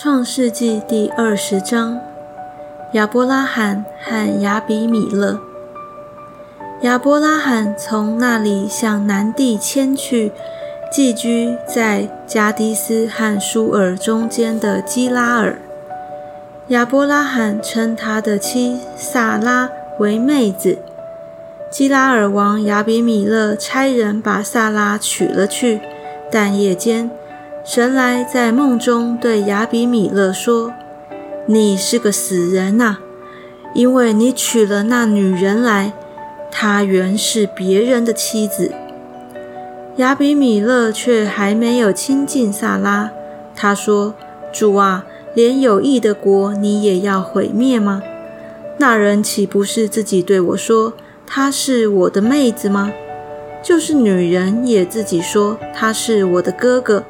[0.00, 1.98] 创世纪第二十章：
[2.92, 5.40] 亚伯拉罕和亚比米勒。
[6.82, 10.30] 亚伯拉罕从那里向南地迁去，
[10.92, 15.58] 寄居在加迪斯和舒尔中间的基拉尔。
[16.68, 19.68] 亚伯拉罕称他的妻萨拉
[19.98, 20.78] 为妹子。
[21.70, 25.80] 基拉尔王亚比米勒差人把萨拉娶了去，
[26.30, 27.10] 但夜间。
[27.70, 30.72] 神来在梦中对亚比米勒说
[31.44, 32.96] ：“你是个死人呐，
[33.74, 35.92] 因为你娶了那女人来，
[36.50, 38.72] 她原是别人的妻子。”
[39.96, 43.10] 亚比米勒却还没有亲近萨拉。
[43.54, 44.14] 他说
[44.50, 48.02] ：“主啊，连有益的国你也要毁灭吗？
[48.78, 50.94] 那人岂不是自己对我说
[51.26, 52.90] 她是我的妹子吗？
[53.62, 57.04] 就是女人也自己说她是我的哥哥。”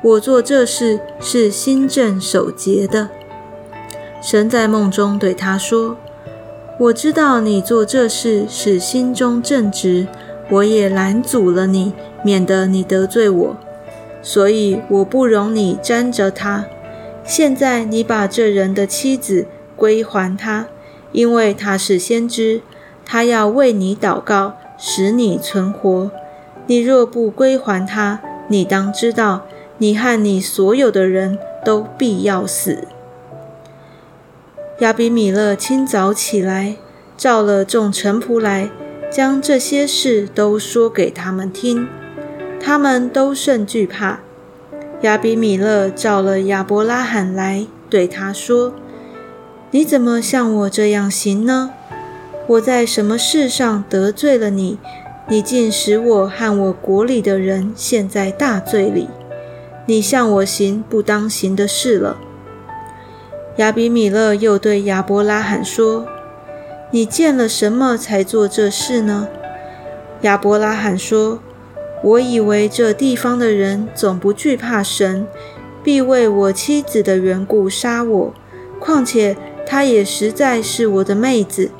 [0.00, 3.08] 我做这事是心正守节的。
[4.22, 5.96] 神在梦中对他说
[6.78, 10.06] ：“我知道你做这事是心中正直，
[10.50, 11.92] 我也拦阻了你，
[12.22, 13.56] 免得你得罪我。
[14.22, 16.66] 所以我不容你沾着他。
[17.24, 20.66] 现在你把这人的妻子归还他，
[21.10, 22.60] 因为他是先知，
[23.04, 26.10] 他要为你祷告，使你存活。
[26.66, 29.42] 你若不归还他，你当知道。”
[29.78, 32.86] 你和你所有的人都必要死。
[34.80, 36.76] 亚比米勒清早起来，
[37.16, 38.70] 召了众臣仆来，
[39.10, 41.88] 将这些事都说给他们听。
[42.60, 44.20] 他们都甚惧怕。
[45.02, 48.74] 亚比米勒召了亚伯拉罕来，对他说
[49.70, 51.70] ：“你怎么像我这样行呢？
[52.48, 54.78] 我在什么事上得罪了你？
[55.28, 59.08] 你竟使我和我国里的人陷在大罪里。”
[59.88, 62.18] 你向我行不当行的事了。
[63.56, 66.06] 亚比米勒又对亚伯拉罕说
[66.92, 69.28] ：“你见了什么才做这事呢？”
[70.20, 71.38] 亚伯拉罕说
[72.04, 75.26] ：“我以为这地方的人总不惧怕神，
[75.82, 78.34] 必为我妻子的缘故杀我。
[78.78, 81.70] 况且她也实在是我的妹子，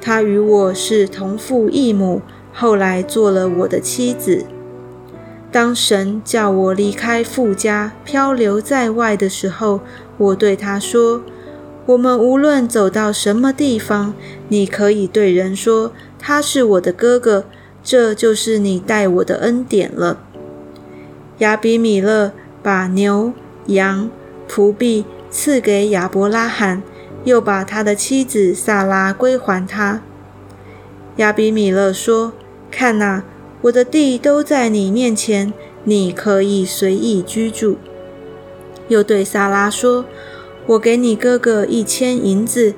[0.00, 2.22] 她与我是同父异母，
[2.52, 4.44] 后来做了我的妻子。”
[5.52, 9.80] 当神叫我离开父家，漂流在外的时候，
[10.16, 11.22] 我对他说
[11.84, 14.14] ：“我们无论走到什么地方，
[14.48, 17.44] 你可以对人说他是我的哥哥，
[17.84, 20.16] 这就是你待我的恩典了。”
[21.38, 22.32] 亚比米勒
[22.62, 23.34] 把牛、
[23.66, 24.08] 羊、
[24.48, 26.82] 仆婢赐给亚伯拉罕，
[27.24, 30.00] 又把他的妻子萨拉归还他。
[31.16, 32.32] 亚比米勒说
[32.72, 33.22] ：“看哪。”
[33.62, 35.52] 我的地都在你面前，
[35.84, 37.76] 你可以随意居住。
[38.88, 40.04] 又对萨拉说
[40.66, 42.74] ：“我给你哥哥一千银子，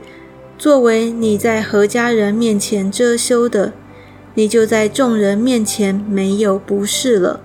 [0.59, 3.73] 作为你在何家人面前遮羞的，
[4.35, 7.41] 你就在众人面前没有不是了。”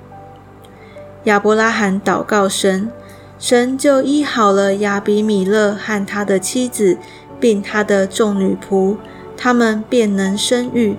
[1.24, 2.92] 亚伯拉罕祷告神，
[3.38, 6.98] 神就医好了亚比米勒和他的妻子，
[7.40, 8.98] 并他的众女仆，
[9.38, 10.98] 他们便能生育。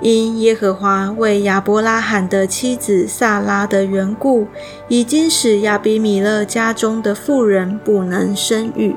[0.00, 4.46] 因耶和华为亚伯拉罕的妻子萨拉的缘故，
[4.88, 8.94] 已经使亚比米勒家中的妇人不能生育。